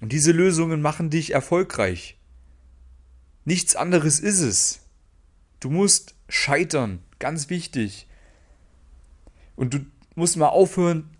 Und 0.00 0.12
diese 0.12 0.32
Lösungen 0.32 0.80
machen 0.80 1.10
dich 1.10 1.34
erfolgreich. 1.34 2.16
Nichts 3.44 3.76
anderes 3.76 4.18
ist 4.18 4.40
es. 4.40 4.80
Du 5.60 5.68
musst 5.68 6.14
scheitern, 6.30 7.00
ganz 7.18 7.50
wichtig. 7.50 8.06
Und 9.56 9.74
du 9.74 9.80
musst 10.14 10.38
mal 10.38 10.48
aufhören 10.48 11.10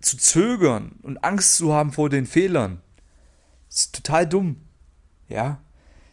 zu 0.00 0.16
zögern 0.16 0.92
und 1.02 1.24
Angst 1.24 1.56
zu 1.56 1.72
haben 1.72 1.92
vor 1.92 2.08
den 2.08 2.26
Fehlern. 2.26 2.80
Das 3.68 3.80
ist 3.80 3.94
total 3.94 4.26
dumm. 4.26 4.56
Ja? 5.28 5.60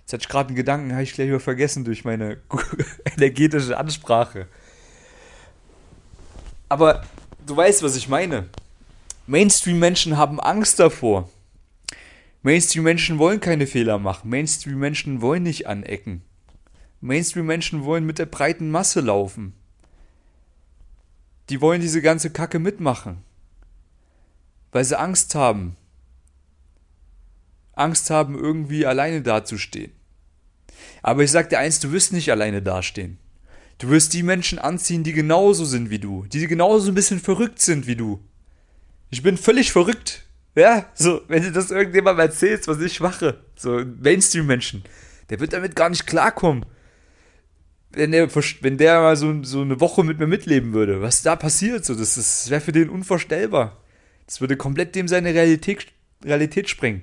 Jetzt 0.02 0.14
hatte 0.14 0.22
ich 0.24 0.30
gerade 0.30 0.50
einen 0.50 0.56
Gedanken, 0.56 0.94
habe 0.94 1.04
ich 1.04 1.14
gleich 1.14 1.28
wieder 1.28 1.40
vergessen 1.40 1.84
durch 1.84 2.06
meine 2.06 2.38
energetische 3.18 3.78
Ansprache. 3.78 4.48
Aber 6.70 7.04
du 7.46 7.56
weißt, 7.56 7.84
was 7.84 7.96
ich 7.96 8.08
meine. 8.08 8.48
Mainstream-Menschen 9.26 10.18
haben 10.18 10.40
Angst 10.40 10.80
davor. 10.80 11.30
Mainstream-Menschen 12.44 13.20
wollen 13.20 13.42
keine 13.42 13.68
Fehler 13.68 14.00
machen. 14.00 14.30
Mainstream-Menschen 14.30 15.22
wollen 15.22 15.44
nicht 15.44 15.68
anecken. 15.68 16.22
Mainstream-Menschen 17.02 17.84
wollen 17.84 18.06
mit 18.06 18.20
der 18.20 18.26
breiten 18.26 18.72
Masse 18.72 19.02
laufen. 19.02 19.54
Die 21.50 21.62
wollen 21.62 21.82
diese 21.82 22.02
ganze 22.02 22.30
Kacke 22.30 22.60
mitmachen. 22.60 23.24
Weil 24.72 24.86
sie 24.86 25.00
Angst 25.00 25.36
haben. 25.36 25.76
Angst 27.74 28.10
haben, 28.10 28.38
irgendwie 28.38 28.86
alleine 28.86 29.22
dazustehen. 29.22 29.92
Aber 31.02 31.24
ich 31.24 31.32
sag 31.32 31.50
dir 31.50 31.60
eins, 31.60 31.80
du 31.80 31.92
wirst 31.92 32.14
nicht 32.14 32.32
alleine 32.32 32.62
dastehen. 32.62 33.18
Du 33.78 33.90
wirst 33.90 34.14
die 34.14 34.24
Menschen 34.24 34.58
anziehen, 34.58 35.04
die 35.04 35.14
genauso 35.14 35.64
sind 35.64 35.90
wie 35.90 36.00
du, 36.00 36.26
die 36.26 36.48
genauso 36.48 36.92
ein 36.92 36.96
bisschen 36.96 37.20
verrückt 37.20 37.62
sind 37.62 37.86
wie 37.86 37.96
du. 37.96 38.20
Ich 39.10 39.22
bin 39.22 39.38
völlig 39.38 39.72
verrückt. 39.72 40.24
Ja, 40.56 40.90
so, 40.96 41.22
wenn 41.28 41.44
du 41.44 41.52
das 41.52 41.70
irgendjemandem 41.70 42.26
erzählst, 42.26 42.68
was 42.68 42.82
ich 42.82 43.00
mache, 43.00 43.40
so 43.56 43.84
Mainstream-Menschen, 44.02 44.84
der 45.30 45.40
wird 45.40 45.54
damit 45.54 45.76
gar 45.76 45.90
nicht 45.90 46.08
klarkommen. 46.08 46.66
Wenn 47.92 48.12
der, 48.12 48.34
wenn 48.36 48.78
der 48.78 49.00
mal 49.02 49.16
so, 49.16 49.44
so 49.44 49.62
eine 49.62 49.80
Woche 49.80 50.04
mit 50.04 50.18
mir 50.18 50.28
mitleben 50.28 50.74
würde, 50.74 51.02
was 51.02 51.22
da 51.22 51.36
passiert, 51.36 51.86
so, 51.86 51.94
das, 51.94 52.16
das 52.16 52.50
wäre 52.50 52.62
für 52.62 52.72
den 52.72 52.90
unvorstellbar. 52.90 53.78
Das 54.28 54.40
würde 54.42 54.58
komplett 54.58 54.94
dem 54.94 55.08
seine 55.08 55.34
Realität, 55.34 55.88
Realität 56.24 56.70
sprengen. 56.70 57.02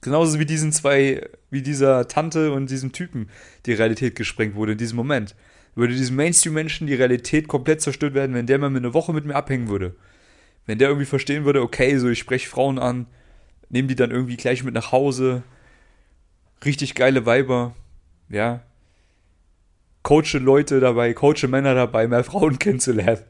Genauso 0.00 0.38
wie 0.38 0.46
diesen 0.46 0.70
zwei, 0.70 1.28
wie 1.50 1.62
dieser 1.62 2.06
Tante 2.06 2.52
und 2.52 2.70
diesem 2.70 2.92
Typen 2.92 3.28
die 3.66 3.72
Realität 3.72 4.14
gesprengt 4.14 4.54
wurde 4.54 4.72
in 4.72 4.78
diesem 4.78 4.96
Moment. 4.96 5.34
Würde 5.74 5.94
diesem 5.94 6.14
Mainstream-Menschen 6.14 6.86
die 6.86 6.94
Realität 6.94 7.48
komplett 7.48 7.80
zerstört 7.80 8.14
werden, 8.14 8.34
wenn 8.34 8.46
der 8.46 8.58
mal 8.58 8.68
eine 8.68 8.94
Woche 8.94 9.12
mit 9.12 9.24
mir 9.24 9.34
abhängen 9.34 9.68
würde 9.68 9.96
wenn 10.68 10.78
der 10.78 10.88
irgendwie 10.88 11.06
verstehen 11.06 11.46
würde, 11.46 11.62
okay, 11.62 11.96
so 11.96 12.10
ich 12.10 12.18
spreche 12.18 12.46
Frauen 12.46 12.78
an, 12.78 13.06
nehme 13.70 13.88
die 13.88 13.96
dann 13.96 14.10
irgendwie 14.10 14.36
gleich 14.36 14.62
mit 14.62 14.74
nach 14.74 14.92
Hause, 14.92 15.42
richtig 16.62 16.94
geile 16.94 17.24
Weiber, 17.24 17.74
ja, 18.28 18.62
coache 20.02 20.38
Leute 20.38 20.78
dabei, 20.78 21.14
coache 21.14 21.48
Männer 21.48 21.74
dabei, 21.74 22.06
mehr 22.06 22.22
Frauen 22.22 22.58
kennenzulernen. 22.60 23.24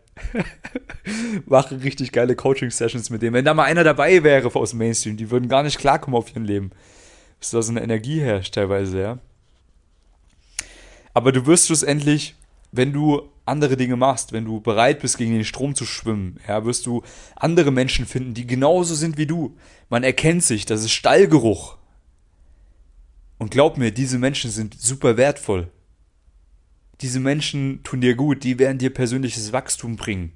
Mache 1.47 1.83
richtig 1.83 2.13
geile 2.13 2.37
Coaching-Sessions 2.37 3.11
mit 3.11 3.23
dem. 3.23 3.35
Wenn 3.35 3.45
da 3.45 3.55
mal 3.55 3.65
einer 3.65 3.85
dabei 3.85 4.23
wäre 4.23 4.55
aus 4.55 4.71
dem 4.71 4.79
Mainstream, 4.79 5.17
die 5.17 5.31
würden 5.31 5.49
gar 5.49 5.63
nicht 5.63 5.79
klarkommen 5.79 6.19
auf 6.19 6.31
ihren 6.31 6.45
Leben. 6.45 6.71
Dass 7.41 7.51
da 7.51 7.63
so 7.63 7.71
eine 7.71 7.83
Energie 7.83 8.21
herrscht 8.21 8.55
teilweise, 8.55 9.01
ja. 9.01 9.19
Aber 11.15 11.33
du 11.33 11.47
wirst 11.47 11.67
schlussendlich, 11.67 12.37
wenn 12.73 12.93
du 12.93 13.23
andere 13.45 13.77
Dinge 13.77 13.97
machst, 13.97 14.33
wenn 14.33 14.45
du 14.45 14.61
bereit 14.61 15.01
bist, 15.01 15.19
gegen 15.19 15.33
den 15.33 15.45
Strom 15.45 15.75
zu 15.75 15.87
schwimmen, 15.87 16.39
ja, 16.47 16.65
wirst 16.65 16.87
du 16.87 17.03
andere 17.35 17.71
Menschen 17.71 18.07
finden, 18.07 18.35
die 18.35 18.47
genauso 18.47 18.95
sind 18.95 19.17
wie 19.17 19.27
du. 19.27 19.57
Man 19.89 20.05
erkennt 20.05 20.45
sich, 20.45 20.67
das 20.67 20.83
ist 20.83 20.93
Stallgeruch. 20.93 21.77
Und 23.39 23.51
glaub 23.51 23.79
mir, 23.79 23.93
diese 23.93 24.19
Menschen 24.19 24.51
sind 24.51 24.75
super 24.81 25.17
wertvoll. 25.17 25.71
Diese 27.01 27.21
Menschen 27.21 27.83
tun 27.85 28.01
dir 28.01 28.15
gut, 28.15 28.43
die 28.45 28.59
werden 28.59 28.79
dir 28.79 28.91
persönliches 28.91 29.53
Wachstum 29.53 29.97
bringen. 29.97 30.33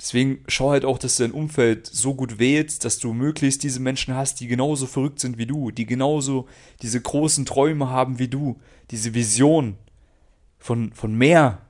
Deswegen 0.00 0.42
schau 0.48 0.70
halt 0.70 0.84
auch, 0.84 0.98
dass 0.98 1.16
du 1.16 1.22
dein 1.22 1.32
Umfeld 1.32 1.86
so 1.86 2.14
gut 2.14 2.38
wählst, 2.38 2.84
dass 2.84 2.98
du 2.98 3.12
möglichst 3.12 3.62
diese 3.62 3.80
Menschen 3.80 4.14
hast, 4.14 4.40
die 4.40 4.48
genauso 4.48 4.86
verrückt 4.86 5.20
sind 5.20 5.38
wie 5.38 5.46
du, 5.46 5.70
die 5.70 5.86
genauso 5.86 6.48
diese 6.82 7.00
großen 7.00 7.46
Träume 7.46 7.90
haben 7.90 8.18
wie 8.18 8.28
du, 8.28 8.60
diese 8.90 9.14
Vision 9.14 9.76
von, 10.58 10.92
von 10.92 11.14
mehr, 11.14 11.62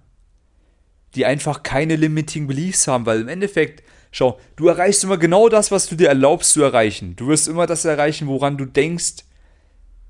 die 1.14 1.26
einfach 1.26 1.62
keine 1.62 1.96
limiting 1.96 2.46
beliefs 2.46 2.88
haben, 2.88 3.04
weil 3.04 3.20
im 3.20 3.28
Endeffekt, 3.28 3.82
schau, 4.10 4.38
du 4.56 4.68
erreichst 4.68 5.04
immer 5.04 5.18
genau 5.18 5.48
das, 5.48 5.70
was 5.70 5.86
du 5.86 5.94
dir 5.94 6.08
erlaubst 6.08 6.52
zu 6.52 6.62
erreichen. 6.62 7.16
Du 7.16 7.26
wirst 7.26 7.46
immer 7.46 7.66
das 7.66 7.84
erreichen, 7.84 8.26
woran 8.26 8.56
du 8.56 8.64
denkst, 8.64 9.24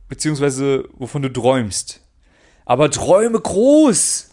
beziehungsweise 0.09 0.89
wovon 0.93 1.23
du 1.23 1.33
träumst. 1.33 2.04
Aber 2.65 2.91
träume 2.91 3.41
groß! 3.41 4.31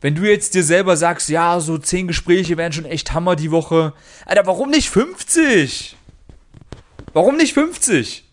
Wenn 0.00 0.14
du 0.14 0.22
jetzt 0.22 0.54
dir 0.54 0.62
selber 0.62 0.96
sagst, 0.96 1.28
ja, 1.28 1.58
so 1.58 1.78
10 1.78 2.08
Gespräche 2.08 2.56
wären 2.56 2.72
schon 2.72 2.84
echt 2.84 3.12
Hammer 3.12 3.34
die 3.34 3.50
Woche. 3.50 3.92
Alter, 4.26 4.46
warum 4.46 4.70
nicht 4.70 4.90
50? 4.90 5.96
Warum 7.12 7.36
nicht 7.36 7.54
50? 7.54 8.24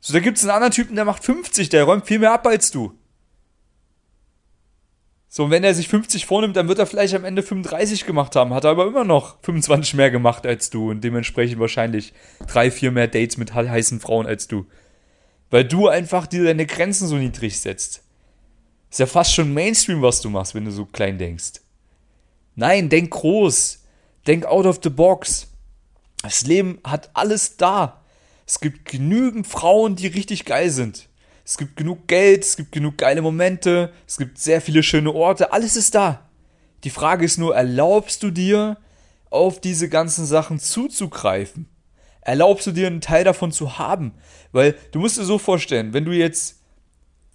So, 0.00 0.12
da 0.12 0.20
gibt 0.20 0.38
es 0.38 0.44
einen 0.44 0.52
anderen 0.52 0.72
Typen, 0.72 0.96
der 0.96 1.04
macht 1.04 1.24
50, 1.24 1.68
der 1.68 1.84
räumt 1.84 2.06
viel 2.06 2.18
mehr 2.18 2.32
ab 2.32 2.46
als 2.46 2.70
du. 2.70 2.98
So, 5.28 5.44
und 5.44 5.50
wenn 5.50 5.62
er 5.62 5.74
sich 5.74 5.88
50 5.88 6.26
vornimmt, 6.26 6.56
dann 6.56 6.68
wird 6.68 6.78
er 6.78 6.86
vielleicht 6.86 7.14
am 7.14 7.24
Ende 7.24 7.42
35 7.42 8.06
gemacht 8.06 8.34
haben, 8.34 8.54
hat 8.54 8.64
er 8.64 8.70
aber 8.70 8.86
immer 8.86 9.04
noch 9.04 9.40
25 9.42 9.94
mehr 9.94 10.10
gemacht 10.10 10.46
als 10.46 10.70
du 10.70 10.90
und 10.90 11.02
dementsprechend 11.04 11.60
wahrscheinlich 11.60 12.14
drei, 12.46 12.70
vier 12.70 12.90
mehr 12.90 13.06
Dates 13.06 13.36
mit 13.36 13.54
heißen 13.54 14.00
Frauen 14.00 14.26
als 14.26 14.48
du. 14.48 14.66
Weil 15.50 15.64
du 15.64 15.88
einfach 15.88 16.26
dir 16.26 16.44
deine 16.44 16.66
Grenzen 16.66 17.08
so 17.08 17.16
niedrig 17.16 17.60
setzt. 17.60 18.02
Ist 18.90 19.00
ja 19.00 19.06
fast 19.06 19.34
schon 19.34 19.52
Mainstream, 19.52 20.02
was 20.02 20.20
du 20.20 20.30
machst, 20.30 20.54
wenn 20.54 20.64
du 20.64 20.70
so 20.70 20.84
klein 20.86 21.18
denkst. 21.18 21.60
Nein, 22.54 22.88
denk 22.88 23.10
groß. 23.10 23.80
Denk 24.26 24.44
out 24.46 24.66
of 24.66 24.80
the 24.82 24.90
box. 24.90 25.48
Das 26.22 26.46
Leben 26.46 26.78
hat 26.84 27.10
alles 27.14 27.56
da. 27.56 28.02
Es 28.46 28.60
gibt 28.60 28.86
genügend 28.86 29.46
Frauen, 29.46 29.94
die 29.94 30.06
richtig 30.06 30.44
geil 30.44 30.70
sind. 30.70 31.08
Es 31.44 31.56
gibt 31.56 31.76
genug 31.76 32.08
Geld, 32.08 32.44
es 32.44 32.56
gibt 32.56 32.72
genug 32.72 32.98
geile 32.98 33.22
Momente, 33.22 33.92
es 34.06 34.18
gibt 34.18 34.38
sehr 34.38 34.60
viele 34.60 34.82
schöne 34.82 35.14
Orte, 35.14 35.52
alles 35.52 35.76
ist 35.76 35.94
da. 35.94 36.28
Die 36.84 36.90
Frage 36.90 37.24
ist 37.24 37.38
nur, 37.38 37.56
erlaubst 37.56 38.22
du 38.22 38.30
dir, 38.30 38.76
auf 39.30 39.60
diese 39.60 39.88
ganzen 39.88 40.26
Sachen 40.26 40.58
zuzugreifen? 40.58 41.66
Erlaubst 42.20 42.66
du 42.66 42.72
dir 42.72 42.86
einen 42.86 43.00
Teil 43.00 43.24
davon 43.24 43.52
zu 43.52 43.78
haben? 43.78 44.12
Weil 44.52 44.76
du 44.92 45.00
musst 45.00 45.18
dir 45.18 45.24
so 45.24 45.38
vorstellen, 45.38 45.92
wenn 45.92 46.04
du 46.04 46.12
jetzt 46.12 46.62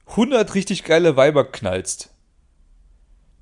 100 0.07 0.53
richtig 0.55 0.83
geile 0.83 1.15
Weiber 1.15 1.49
knallst, 1.49 2.09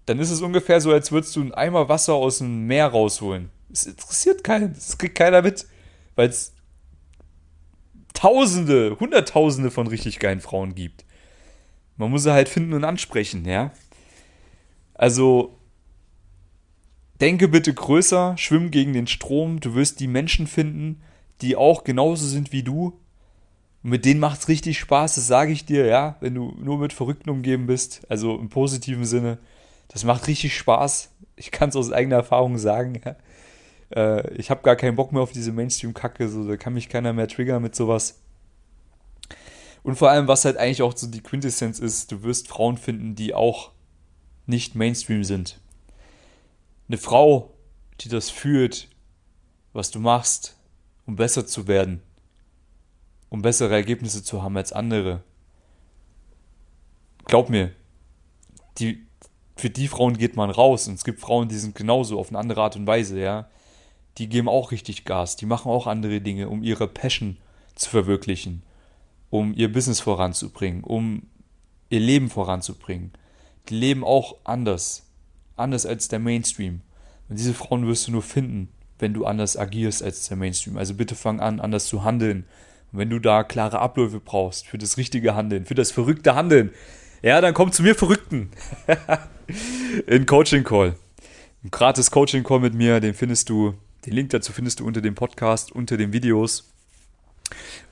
dann 0.05 0.19
ist 0.19 0.31
es 0.31 0.41
ungefähr 0.41 0.81
so, 0.81 0.91
als 0.91 1.11
würdest 1.11 1.35
du 1.35 1.41
einen 1.41 1.53
Eimer 1.53 1.89
Wasser 1.89 2.13
aus 2.13 2.39
dem 2.39 2.67
Meer 2.67 2.87
rausholen. 2.87 3.49
Es 3.71 3.85
interessiert 3.85 4.43
keinen, 4.43 4.73
das 4.73 4.97
kriegt 4.97 5.15
keiner 5.15 5.41
mit, 5.41 5.65
weil 6.15 6.29
es 6.29 6.53
Tausende, 8.13 8.97
Hunderttausende 8.99 9.71
von 9.71 9.87
richtig 9.87 10.19
geilen 10.19 10.41
Frauen 10.41 10.75
gibt. 10.75 11.05
Man 11.97 12.11
muss 12.11 12.23
sie 12.23 12.33
halt 12.33 12.49
finden 12.49 12.73
und 12.73 12.83
ansprechen, 12.83 13.45
ja. 13.45 13.71
Also, 14.93 15.57
denke 17.19 17.47
bitte 17.47 17.73
größer, 17.73 18.37
schwimm 18.37 18.69
gegen 18.69 18.93
den 18.93 19.07
Strom, 19.07 19.59
du 19.59 19.75
wirst 19.75 19.99
die 19.99 20.07
Menschen 20.07 20.45
finden, 20.45 21.01
die 21.41 21.55
auch 21.55 21.83
genauso 21.83 22.25
sind 22.25 22.51
wie 22.51 22.63
du. 22.63 22.99
Und 23.83 23.89
mit 23.89 24.05
denen 24.05 24.19
macht 24.19 24.41
es 24.41 24.47
richtig 24.47 24.79
Spaß, 24.79 25.15
das 25.15 25.27
sage 25.27 25.51
ich 25.51 25.65
dir, 25.65 25.85
ja, 25.85 26.15
wenn 26.19 26.35
du 26.35 26.53
nur 26.61 26.77
mit 26.77 26.93
Verrückten 26.93 27.29
umgeben 27.29 27.65
bist, 27.65 28.01
also 28.09 28.37
im 28.37 28.49
positiven 28.49 29.05
Sinne. 29.05 29.39
Das 29.87 30.03
macht 30.03 30.27
richtig 30.27 30.55
Spaß. 30.55 31.11
Ich 31.35 31.51
kann 31.51 31.69
es 31.69 31.75
aus 31.75 31.91
eigener 31.91 32.17
Erfahrung 32.17 32.57
sagen, 32.57 33.01
ja 33.03 33.15
äh, 33.95 34.33
ich 34.35 34.49
habe 34.49 34.61
gar 34.61 34.75
keinen 34.75 34.95
Bock 34.95 35.11
mehr 35.11 35.21
auf 35.21 35.31
diese 35.31 35.51
Mainstream-Kacke, 35.51 36.29
so, 36.29 36.47
da 36.47 36.57
kann 36.57 36.73
mich 36.73 36.89
keiner 36.89 37.13
mehr 37.13 37.27
triggern 37.27 37.61
mit 37.61 37.75
sowas. 37.75 38.19
Und 39.83 39.95
vor 39.95 40.09
allem, 40.09 40.27
was 40.27 40.45
halt 40.45 40.57
eigentlich 40.57 40.81
auch 40.81 40.95
so 40.95 41.07
die 41.07 41.21
Quintessenz 41.21 41.79
ist, 41.79 42.11
du 42.11 42.23
wirst 42.23 42.47
Frauen 42.47 42.77
finden, 42.77 43.15
die 43.15 43.33
auch 43.33 43.71
nicht 44.45 44.75
Mainstream 44.75 45.23
sind. 45.23 45.59
Eine 46.87 46.97
Frau, 46.97 47.53
die 48.01 48.09
das 48.09 48.29
fühlt, 48.29 48.89
was 49.73 49.91
du 49.91 49.99
machst, 49.99 50.57
um 51.11 51.17
besser 51.17 51.45
zu 51.45 51.67
werden, 51.67 52.01
um 53.27 53.41
bessere 53.41 53.73
Ergebnisse 53.73 54.23
zu 54.23 54.41
haben 54.41 54.55
als 54.55 54.71
andere. 54.71 55.21
Glaub 57.25 57.49
mir, 57.49 57.73
die, 58.77 59.05
für 59.57 59.69
die 59.69 59.89
Frauen 59.89 60.17
geht 60.17 60.37
man 60.37 60.49
raus 60.49 60.87
und 60.87 60.93
es 60.93 61.03
gibt 61.03 61.19
Frauen, 61.19 61.49
die 61.49 61.57
sind 61.57 61.75
genauso 61.75 62.17
auf 62.17 62.29
eine 62.29 62.39
andere 62.39 62.61
Art 62.61 62.77
und 62.77 62.87
Weise, 62.87 63.19
ja. 63.19 63.49
Die 64.19 64.29
geben 64.29 64.47
auch 64.47 64.71
richtig 64.71 65.03
Gas, 65.03 65.35
die 65.35 65.45
machen 65.45 65.69
auch 65.69 65.85
andere 65.85 66.21
Dinge, 66.21 66.47
um 66.47 66.63
ihre 66.63 66.87
Passion 66.87 67.35
zu 67.75 67.89
verwirklichen, 67.89 68.63
um 69.29 69.53
ihr 69.53 69.69
Business 69.69 69.99
voranzubringen, 69.99 70.81
um 70.81 71.23
ihr 71.89 71.99
Leben 71.99 72.29
voranzubringen. 72.29 73.11
Die 73.67 73.75
leben 73.75 74.05
auch 74.05 74.37
anders, 74.45 75.11
anders 75.57 75.85
als 75.85 76.07
der 76.07 76.19
Mainstream. 76.19 76.79
Und 77.27 77.37
diese 77.37 77.53
Frauen 77.53 77.85
wirst 77.85 78.07
du 78.07 78.11
nur 78.13 78.23
finden, 78.23 78.69
wenn 79.01 79.13
du 79.13 79.25
anders 79.25 79.57
agierst 79.57 80.03
als 80.03 80.27
der 80.27 80.37
Mainstream. 80.37 80.77
Also 80.77 80.93
bitte 80.93 81.15
fang 81.15 81.39
an, 81.39 81.59
anders 81.59 81.85
zu 81.85 82.03
handeln. 82.03 82.45
Und 82.91 82.99
wenn 82.99 83.09
du 83.09 83.19
da 83.19 83.43
klare 83.43 83.79
Abläufe 83.79 84.19
brauchst 84.19 84.67
für 84.67 84.77
das 84.77 84.97
richtige 84.97 85.35
Handeln, 85.35 85.65
für 85.65 85.75
das 85.75 85.91
verrückte 85.91 86.35
Handeln, 86.35 86.71
ja, 87.21 87.39
dann 87.41 87.53
komm 87.53 87.71
zu 87.71 87.83
mir 87.83 87.95
Verrückten. 87.95 88.51
In 90.07 90.25
Coaching 90.25 90.63
Call. 90.63 90.95
Ein 91.63 91.71
gratis 91.71 92.09
Coaching 92.09 92.43
Call 92.43 92.59
mit 92.59 92.73
mir, 92.73 92.99
den 92.99 93.13
findest 93.13 93.49
du, 93.49 93.75
den 94.05 94.13
Link 94.13 94.31
dazu 94.31 94.51
findest 94.51 94.79
du 94.79 94.87
unter 94.87 95.01
dem 95.01 95.13
Podcast, 95.13 95.71
unter 95.71 95.97
den 95.97 96.13
Videos. 96.13 96.71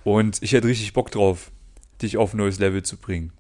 Und 0.04 0.42
ich 0.42 0.54
hätte 0.54 0.68
richtig 0.68 0.94
Bock 0.94 1.12
drauf, 1.12 1.52
dich 2.02 2.18
auf 2.18 2.34
ein 2.34 2.38
neues 2.38 2.60
Level 2.60 2.82
zu 2.82 2.98
bringen. 2.98 3.32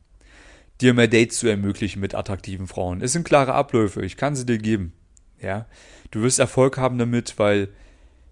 Dir 0.81 0.93
mehr 0.93 1.07
Dates 1.07 1.39
zu 1.39 1.47
ermöglichen 1.47 1.99
mit 1.99 2.13
attraktiven 2.13 2.67
Frauen. 2.67 3.01
Es 3.01 3.13
sind 3.13 3.25
klare 3.25 3.53
Abläufe, 3.53 4.05
ich 4.05 4.15
kann 4.15 4.35
sie 4.35 4.45
dir 4.45 4.59
geben. 4.59 4.93
Ja, 5.41 5.65
du 6.12 6.22
wirst 6.22 6.39
Erfolg 6.39 6.77
haben 6.77 6.98
damit, 6.98 7.38
weil 7.38 7.69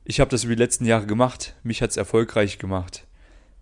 ich 0.04 0.20
habe 0.20 0.32
das 0.32 0.44
über 0.44 0.56
die 0.56 0.62
letzten 0.62 0.86
Jahre 0.86 1.06
gemacht. 1.06 1.56
Mich 1.64 1.82
hat 1.82 1.90
es 1.90 1.98
erfolgreich 1.98 2.60
gemacht. 2.60 3.06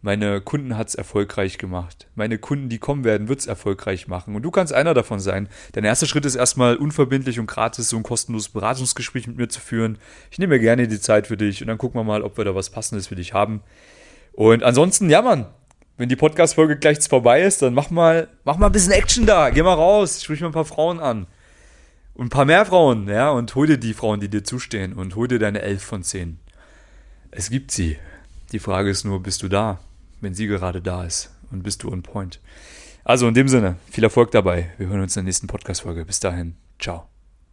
Meine 0.02 0.40
Kunden 0.40 0.78
hat 0.78 0.90
es 0.90 0.94
erfolgreich 0.94 1.58
gemacht. 1.58 2.06
Meine 2.14 2.38
Kunden, 2.38 2.70
die 2.70 2.78
kommen 2.78 3.04
werden, 3.04 3.28
wird 3.28 3.40
es 3.40 3.48
erfolgreich 3.48 4.08
machen. 4.08 4.36
Und 4.36 4.44
du 4.44 4.52
kannst 4.52 4.72
einer 4.72 4.94
davon 4.94 5.20
sein. 5.20 5.50
Dein 5.72 5.84
erster 5.84 6.06
Schritt 6.06 6.26
ist 6.26 6.36
erstmal 6.36 6.76
unverbindlich 6.76 7.40
und 7.40 7.48
gratis 7.48 7.90
so 7.90 7.98
ein 7.98 8.04
kostenloses 8.04 8.50
Beratungsgespräch 8.50 9.26
mit 9.26 9.38
mir 9.38 9.50
zu 9.50 9.60
führen. 9.60 9.98
Ich 10.30 10.38
nehme 10.38 10.54
mir 10.54 10.60
gerne 10.60 10.88
die 10.88 11.00
Zeit 11.00 11.26
für 11.26 11.38
dich 11.38 11.62
und 11.62 11.68
dann 11.68 11.80
gucken 11.80 12.00
wir 12.00 12.04
mal, 12.04 12.22
ob 12.22 12.38
wir 12.38 12.46
da 12.46 12.54
was 12.54 12.70
Passendes 12.70 13.08
für 13.08 13.16
dich 13.16 13.34
haben. 13.34 13.64
Und 14.34 14.62
ansonsten, 14.62 15.10
ja, 15.10 15.24
Mann, 15.24 15.48
wenn 15.98 16.10
die 16.10 16.16
Podcast-Folge 16.16 16.78
gleich 16.78 17.00
vorbei 17.10 17.42
ist, 17.42 17.64
dann 17.64 17.74
mach 17.74 17.90
mal, 17.90 18.28
mach 18.44 18.58
mal 18.58 18.68
ein 18.68 18.72
bisschen 18.72 18.92
Action 18.92 19.26
da. 19.26 19.50
Geh 19.50 19.64
mal 19.64 19.74
raus, 19.74 20.22
sprich 20.24 20.42
mal 20.42 20.48
ein 20.48 20.54
paar 20.54 20.66
Frauen 20.66 21.00
an. 21.00 21.26
Und 22.16 22.28
ein 22.28 22.30
paar 22.30 22.46
mehr 22.46 22.66
Frauen, 22.66 23.08
ja, 23.08 23.30
und 23.30 23.54
hol 23.56 23.68
dir 23.68 23.78
die 23.78 23.94
Frauen, 23.94 24.20
die 24.20 24.30
dir 24.30 24.44
zustehen 24.44 24.94
und 24.94 25.16
hol 25.16 25.28
dir 25.28 25.40
deine 25.40 25.62
elf 25.62 25.84
von 25.84 26.04
zehn. 26.04 26.40
Es 27.32 27.50
gibt 27.50 27.72
sie. 27.72 27.98
Die 28.52 28.60
Frage 28.60 28.90
ist 28.90 29.04
nur, 29.04 29.22
bist 29.22 29.44
du 29.44 29.50
da? 29.50 29.80
wenn 30.26 30.34
sie 30.34 30.48
gerade 30.48 30.82
da 30.82 31.04
ist 31.04 31.32
und 31.52 31.64
bist 31.64 31.84
du 31.84 31.92
on 31.92 32.04
point. 32.04 32.42
Also 33.04 33.28
in 33.28 33.34
dem 33.34 33.48
Sinne, 33.48 33.78
viel 33.90 34.04
Erfolg 34.04 34.32
dabei. 34.32 34.72
Wir 34.78 34.88
hören 34.88 35.02
uns 35.02 35.16
in 35.16 35.22
der 35.22 35.26
nächsten 35.26 35.48
Podcast-Folge. 35.48 36.04
Bis 36.06 36.20
dahin, 36.20 36.56
ciao. 36.80 37.15